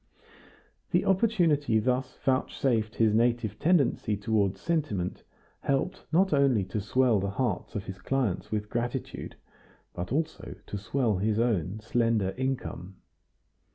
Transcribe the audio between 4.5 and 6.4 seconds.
sentiment helped not